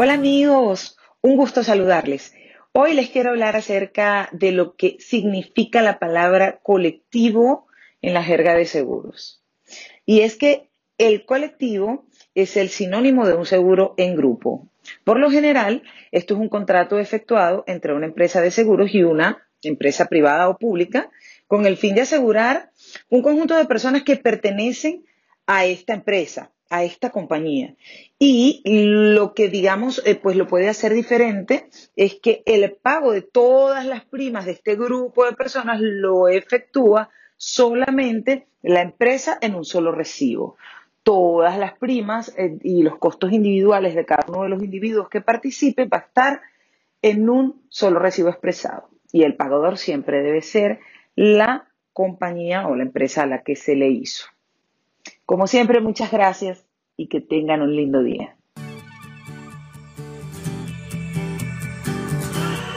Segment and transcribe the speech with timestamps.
[0.00, 2.32] Hola amigos, un gusto saludarles.
[2.70, 7.66] Hoy les quiero hablar acerca de lo que significa la palabra colectivo
[8.00, 9.42] en la jerga de seguros.
[10.06, 12.06] Y es que el colectivo
[12.36, 14.68] es el sinónimo de un seguro en grupo.
[15.02, 19.48] Por lo general, esto es un contrato efectuado entre una empresa de seguros y una
[19.62, 21.10] empresa privada o pública
[21.48, 22.70] con el fin de asegurar
[23.08, 25.04] un conjunto de personas que pertenecen
[25.44, 27.74] a esta empresa a esta compañía.
[28.18, 33.22] Y lo que digamos, eh, pues lo puede hacer diferente es que el pago de
[33.22, 39.64] todas las primas de este grupo de personas lo efectúa solamente la empresa en un
[39.64, 40.56] solo recibo.
[41.02, 45.22] Todas las primas eh, y los costos individuales de cada uno de los individuos que
[45.22, 46.42] participe va a estar
[47.00, 48.90] en un solo recibo expresado.
[49.10, 50.80] Y el pagador siempre debe ser
[51.14, 54.26] la compañía o la empresa a la que se le hizo.
[55.28, 58.37] Como siempre, muchas gracias y que tengan un lindo día.